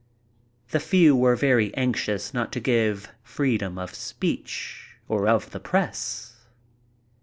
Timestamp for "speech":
3.93-4.95